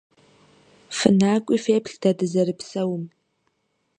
ФынакӀуи 0.97 1.57
феплъ 1.65 1.95
дэ 2.01 2.11
дызэрыпсэум. 2.17 3.03